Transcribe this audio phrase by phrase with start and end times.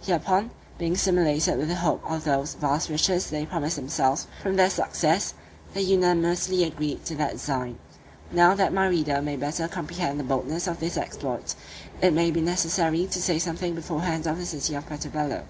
[0.00, 4.70] Hereupon, being stimulated with the hope of those vast riches they promised themselves from their
[4.70, 5.34] success,
[5.74, 7.78] they unanimously agreed to that design.
[8.32, 11.54] Now, that my reader may better comprehend the boldness of this exploit,
[12.00, 15.44] it may be necessary to say something beforehand of the city of Puerto Bello.